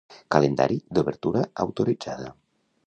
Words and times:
Calendari 0.35 0.77
d'obertura 0.97 1.45
autoritzada 1.67 2.37